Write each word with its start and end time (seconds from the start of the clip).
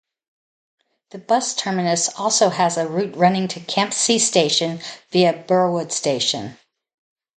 The 1.11 1.19
bus 1.19 1.53
terminus 1.53 2.09
also 2.17 2.49
has 2.49 2.75
a 2.75 2.87
route 2.87 3.15
running 3.15 3.47
to 3.49 3.59
Campsie 3.59 4.17
Station 4.19 4.79
via 5.11 5.43
Burwood 5.47 5.91
Station. 5.91 6.57